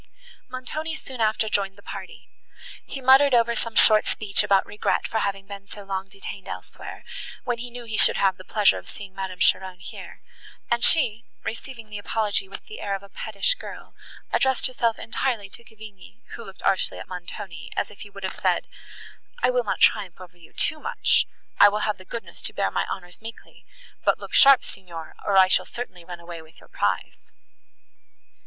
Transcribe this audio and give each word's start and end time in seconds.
Montoni 0.49 0.95
soon 0.95 1.21
after 1.21 1.47
joined 1.47 1.77
the 1.77 1.83
party. 1.83 2.27
He 2.87 3.01
muttered 3.01 3.35
over 3.35 3.53
some 3.53 3.75
short 3.75 4.07
speech 4.07 4.41
about 4.41 4.65
regret 4.65 5.07
for 5.07 5.19
having 5.19 5.45
been 5.45 5.67
so 5.67 5.83
long 5.83 6.09
detained 6.09 6.47
elsewhere, 6.47 7.03
when 7.43 7.59
he 7.59 7.69
knew 7.69 7.83
he 7.85 7.99
should 7.99 8.17
have 8.17 8.35
the 8.37 8.43
pleasure 8.43 8.79
of 8.79 8.87
seeing 8.87 9.13
Madame 9.13 9.37
Cheron 9.37 9.79
here; 9.79 10.23
and 10.71 10.83
she, 10.83 11.25
receiving 11.43 11.91
the 11.91 11.99
apology 11.99 12.49
with 12.49 12.65
the 12.65 12.79
air 12.81 12.95
of 12.95 13.03
a 13.03 13.09
pettish 13.09 13.53
girl, 13.53 13.93
addressed 14.33 14.65
herself 14.65 14.97
entirely 14.97 15.49
to 15.51 15.63
Cavigni, 15.63 16.23
who 16.33 16.43
looked 16.43 16.63
archly 16.63 16.97
at 16.97 17.07
Montoni, 17.07 17.71
as 17.77 17.91
if 17.91 17.99
he 18.01 18.09
would 18.09 18.23
have 18.23 18.33
said, 18.33 18.65
"I 19.43 19.51
will 19.51 19.63
not 19.63 19.79
triumph 19.81 20.19
over 20.19 20.35
you 20.35 20.51
too 20.51 20.79
much; 20.79 21.27
I 21.59 21.69
will 21.69 21.85
have 21.85 21.99
the 21.99 22.05
goodness 22.05 22.41
to 22.41 22.53
bear 22.53 22.71
my 22.71 22.87
honours 22.87 23.21
meekly; 23.21 23.67
but 24.03 24.17
look 24.17 24.33
sharp, 24.33 24.65
Signor, 24.65 25.13
or 25.23 25.37
I 25.37 25.45
shall 25.47 25.67
certainly 25.67 26.03
run 26.03 26.19
away 26.19 26.41
with 26.41 26.59
your 26.59 26.69
prize." 26.69 27.19